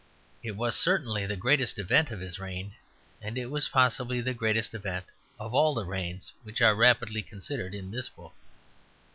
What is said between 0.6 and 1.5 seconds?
certainly the